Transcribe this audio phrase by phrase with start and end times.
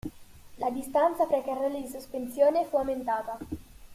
[0.57, 3.37] La distanza fra i carrelli di sospensione fu aumentata.